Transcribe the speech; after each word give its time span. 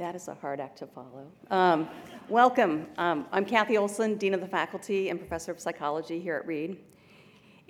That 0.00 0.14
is 0.14 0.28
a 0.28 0.34
hard 0.34 0.60
act 0.60 0.78
to 0.78 0.86
follow. 0.86 1.30
Um, 1.50 1.86
welcome. 2.30 2.86
Um, 2.96 3.26
I'm 3.32 3.44
Kathy 3.44 3.74
Oleson, 3.74 4.18
Dean 4.18 4.32
of 4.32 4.40
the 4.40 4.48
Faculty 4.48 5.10
and 5.10 5.20
Professor 5.20 5.52
of 5.52 5.60
Psychology 5.60 6.18
here 6.18 6.36
at 6.36 6.46
Reed. 6.46 6.78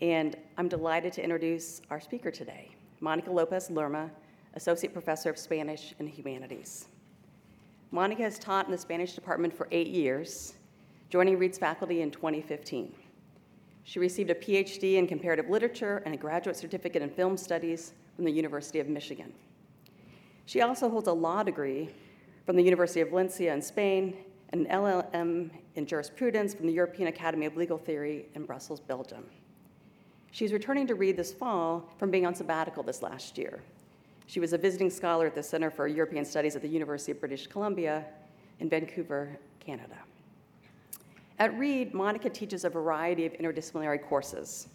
And 0.00 0.36
I'm 0.56 0.68
delighted 0.68 1.12
to 1.14 1.24
introduce 1.24 1.82
our 1.90 1.98
speaker 1.98 2.30
today, 2.30 2.70
Monica 3.00 3.32
Lopez 3.32 3.68
Lerma, 3.68 4.08
Associate 4.54 4.92
Professor 4.92 5.28
of 5.28 5.38
Spanish 5.38 5.92
and 5.98 6.08
Humanities. 6.08 6.86
Monica 7.90 8.22
has 8.22 8.38
taught 8.38 8.66
in 8.66 8.70
the 8.70 8.78
Spanish 8.78 9.14
department 9.14 9.52
for 9.52 9.66
eight 9.72 9.88
years, 9.88 10.54
joining 11.08 11.36
Reed's 11.36 11.58
faculty 11.58 12.00
in 12.00 12.12
2015. 12.12 12.94
She 13.82 13.98
received 13.98 14.30
a 14.30 14.36
PhD 14.36 14.98
in 14.98 15.08
comparative 15.08 15.48
literature 15.50 16.00
and 16.04 16.14
a 16.14 16.16
graduate 16.16 16.56
certificate 16.56 17.02
in 17.02 17.10
film 17.10 17.36
studies 17.36 17.94
from 18.14 18.24
the 18.24 18.30
University 18.30 18.78
of 18.78 18.88
Michigan. 18.88 19.32
She 20.46 20.60
also 20.60 20.88
holds 20.88 21.08
a 21.08 21.12
law 21.12 21.42
degree 21.42 21.90
from 22.50 22.56
the 22.56 22.64
University 22.64 23.00
of 23.00 23.10
Valencia 23.10 23.54
in 23.54 23.62
Spain 23.62 24.12
and 24.48 24.66
an 24.66 24.72
LLM 24.72 25.50
in 25.76 25.86
jurisprudence 25.86 26.52
from 26.52 26.66
the 26.66 26.72
European 26.72 27.06
Academy 27.06 27.46
of 27.46 27.56
Legal 27.56 27.78
Theory 27.78 28.26
in 28.34 28.44
Brussels, 28.44 28.80
Belgium. 28.80 29.24
She's 30.32 30.52
returning 30.52 30.84
to 30.88 30.96
Reed 30.96 31.16
this 31.16 31.32
fall 31.32 31.88
from 31.96 32.10
being 32.10 32.26
on 32.26 32.34
sabbatical 32.34 32.82
this 32.82 33.02
last 33.02 33.38
year. 33.38 33.60
She 34.26 34.40
was 34.40 34.52
a 34.52 34.58
visiting 34.58 34.90
scholar 34.90 35.26
at 35.26 35.36
the 35.36 35.44
Center 35.44 35.70
for 35.70 35.86
European 35.86 36.24
Studies 36.24 36.56
at 36.56 36.62
the 36.62 36.68
University 36.68 37.12
of 37.12 37.20
British 37.20 37.46
Columbia 37.46 38.04
in 38.58 38.68
Vancouver, 38.68 39.38
Canada. 39.60 39.98
At 41.38 41.56
Reed, 41.56 41.94
Monica 41.94 42.28
teaches 42.28 42.64
a 42.64 42.68
variety 42.68 43.26
of 43.26 43.32
interdisciplinary 43.34 44.02
courses 44.02 44.66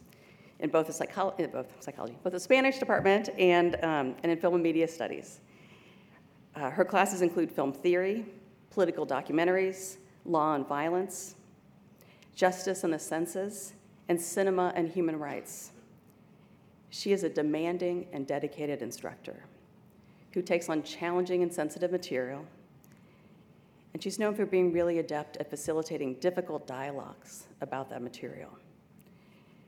in 0.61 0.69
both 0.69 0.87
the, 0.87 0.93
psycho- 0.93 1.35
in 1.37 1.49
both 1.49 1.67
psychology, 1.81 2.15
both 2.23 2.31
the 2.31 2.39
Spanish 2.39 2.77
department 2.77 3.31
and, 3.37 3.75
um, 3.83 4.15
and 4.23 4.31
in 4.31 4.37
film 4.37 4.53
and 4.53 4.63
media 4.63 4.87
studies. 4.87 5.41
Uh, 6.55 6.69
her 6.69 6.85
classes 6.85 7.21
include 7.21 7.51
film 7.51 7.73
theory, 7.73 8.25
political 8.69 9.05
documentaries, 9.05 9.97
law 10.25 10.55
and 10.55 10.67
violence, 10.67 11.35
justice 12.33 12.83
and 12.83 12.93
the 12.93 12.99
senses, 12.99 13.73
and 14.07 14.21
cinema 14.21 14.71
and 14.75 14.89
human 14.89 15.17
rights. 15.17 15.71
She 16.89 17.11
is 17.11 17.23
a 17.23 17.29
demanding 17.29 18.07
and 18.13 18.25
dedicated 18.25 18.81
instructor 18.81 19.43
who 20.31 20.41
takes 20.41 20.69
on 20.69 20.83
challenging 20.83 21.43
and 21.43 21.53
sensitive 21.53 21.91
material, 21.91 22.45
and 23.93 24.01
she's 24.03 24.19
known 24.19 24.35
for 24.35 24.45
being 24.45 24.71
really 24.71 24.99
adept 24.99 25.37
at 25.37 25.49
facilitating 25.49 26.15
difficult 26.15 26.67
dialogues 26.67 27.47
about 27.61 27.89
that 27.89 28.01
material. 28.01 28.49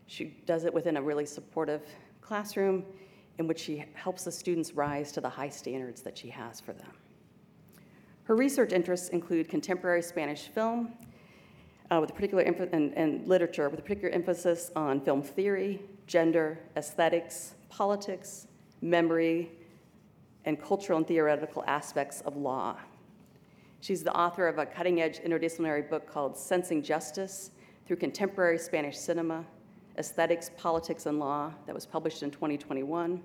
She 0.08 0.36
does 0.46 0.64
it 0.64 0.74
within 0.74 0.98
a 0.98 1.02
really 1.02 1.26
supportive 1.26 1.82
classroom 2.22 2.86
in 3.38 3.48
which 3.48 3.60
she 3.60 3.86
helps 3.94 4.24
the 4.24 4.32
students 4.32 4.74
rise 4.74 5.12
to 5.12 5.22
the 5.22 5.30
high 5.30 5.50
standards 5.50 6.02
that 6.02 6.18
she 6.18 6.30
has 6.30 6.60
for 6.60 6.74
them. 6.74 6.92
Her 8.24 8.36
research 8.36 8.74
interests 8.74 9.10
include 9.10 9.48
contemporary 9.48 10.02
Spanish 10.02 10.48
film 10.48 10.94
uh, 11.90 12.00
with 12.02 12.10
a 12.10 12.14
particular 12.14 12.44
and, 12.44 12.94
and 12.94 13.28
literature 13.28 13.70
with 13.70 13.80
a 13.80 13.84
particular 13.84 14.10
emphasis 14.14 14.72
on 14.76 15.00
film 15.00 15.22
theory, 15.22 15.82
gender, 16.08 16.60
aesthetics, 16.76 17.56
politics, 17.70 18.48
memory, 18.82 19.52
and 20.46 20.62
cultural 20.62 20.98
and 20.98 21.08
theoretical 21.08 21.64
aspects 21.68 22.22
of 22.22 22.36
law. 22.36 22.76
She's 23.82 24.04
the 24.04 24.14
author 24.14 24.48
of 24.48 24.58
a 24.58 24.66
cutting 24.66 25.02
edge 25.02 25.20
interdisciplinary 25.20 25.90
book 25.90 26.10
called 26.12 26.36
Sensing 26.38 26.82
Justice 26.82 27.52
Through 27.86 27.98
Contemporary 27.98 28.58
Spanish 28.58 28.98
Cinema 28.98 29.46
Aesthetics, 29.98 30.52
Politics, 30.58 31.06
and 31.06 31.20
Law, 31.20 31.52
that 31.66 31.74
was 31.74 31.86
published 31.86 32.24
in 32.24 32.32
2021. 32.32 33.22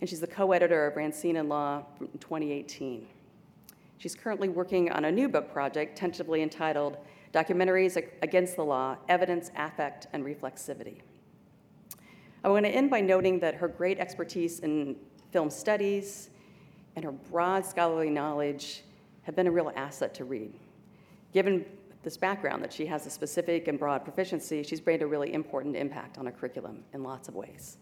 And 0.00 0.10
she's 0.10 0.20
the 0.20 0.26
co 0.26 0.52
editor 0.52 0.86
of 0.86 0.94
Rancière 0.94 1.38
and 1.38 1.48
Law 1.48 1.84
from 1.96 2.08
2018. 2.18 3.06
She's 3.98 4.14
currently 4.14 4.48
working 4.48 4.90
on 4.92 5.06
a 5.06 5.12
new 5.12 5.28
book 5.28 5.52
project, 5.52 5.96
tentatively 5.96 6.42
entitled 6.42 6.98
Documentaries 7.32 8.02
Against 8.22 8.56
the 8.56 8.64
Law 8.64 8.96
Evidence, 9.08 9.50
Affect, 9.56 10.06
and 10.12 10.24
Reflexivity. 10.24 11.00
I 12.44 12.48
want 12.48 12.64
to 12.64 12.70
end 12.70 12.90
by 12.90 13.00
noting 13.00 13.40
that 13.40 13.54
her 13.54 13.68
great 13.68 13.98
expertise 13.98 14.60
in 14.60 14.96
film 15.32 15.50
studies 15.50 16.30
and 16.94 17.04
her 17.04 17.12
broad 17.12 17.64
scholarly 17.64 18.10
knowledge 18.10 18.84
have 19.22 19.34
been 19.34 19.46
a 19.46 19.50
real 19.50 19.72
asset 19.74 20.14
to 20.14 20.24
Reed. 20.24 20.52
Given 21.32 21.64
this 22.06 22.16
background 22.16 22.62
that 22.62 22.72
she 22.72 22.86
has 22.86 23.04
a 23.04 23.10
specific 23.10 23.66
and 23.66 23.80
broad 23.80 24.04
proficiency, 24.04 24.62
she's 24.62 24.86
made 24.86 25.02
a 25.02 25.06
really 25.06 25.34
important 25.34 25.74
impact 25.74 26.18
on 26.18 26.26
our 26.26 26.32
curriculum 26.32 26.84
in 26.94 27.02
lots 27.02 27.26
of 27.26 27.34
ways. 27.34 27.78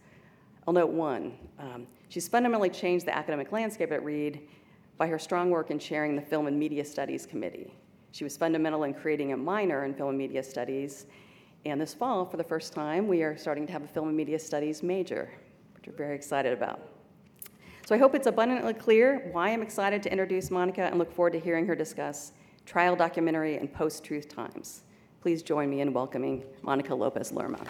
I'll 0.66 0.72
note 0.72 0.88
one 0.88 1.36
um, 1.58 1.86
she's 2.08 2.26
fundamentally 2.26 2.70
changed 2.70 3.04
the 3.04 3.14
academic 3.14 3.52
landscape 3.52 3.92
at 3.92 4.02
Reed 4.02 4.48
by 4.96 5.08
her 5.08 5.18
strong 5.18 5.50
work 5.50 5.70
in 5.70 5.78
chairing 5.78 6.16
the 6.16 6.22
Film 6.22 6.46
and 6.46 6.58
Media 6.58 6.86
Studies 6.86 7.26
Committee. 7.26 7.74
She 8.12 8.24
was 8.24 8.34
fundamental 8.34 8.84
in 8.84 8.94
creating 8.94 9.32
a 9.32 9.36
minor 9.36 9.84
in 9.84 9.92
Film 9.92 10.08
and 10.08 10.18
Media 10.18 10.42
Studies, 10.42 11.04
and 11.66 11.78
this 11.78 11.92
fall, 11.92 12.24
for 12.24 12.38
the 12.38 12.44
first 12.44 12.72
time, 12.72 13.06
we 13.06 13.22
are 13.22 13.36
starting 13.36 13.66
to 13.66 13.72
have 13.74 13.82
a 13.82 13.88
Film 13.88 14.08
and 14.08 14.16
Media 14.16 14.38
Studies 14.38 14.82
major, 14.82 15.30
which 15.74 15.86
we're 15.86 15.98
very 15.98 16.14
excited 16.14 16.54
about. 16.54 16.80
So 17.84 17.94
I 17.94 17.98
hope 17.98 18.14
it's 18.14 18.26
abundantly 18.26 18.72
clear 18.72 19.28
why 19.32 19.50
I'm 19.50 19.60
excited 19.60 20.02
to 20.04 20.10
introduce 20.10 20.50
Monica 20.50 20.84
and 20.84 20.98
look 20.98 21.12
forward 21.12 21.34
to 21.34 21.40
hearing 21.40 21.66
her 21.66 21.74
discuss 21.74 22.32
trial 22.66 22.96
documentary 22.96 23.56
and 23.56 23.72
post 23.72 24.04
truth 24.04 24.28
times. 24.28 24.82
Please 25.20 25.42
join 25.42 25.70
me 25.70 25.80
in 25.80 25.92
welcoming 25.92 26.44
Monica 26.62 26.94
Lopez 26.94 27.32
Lerma. 27.32 27.60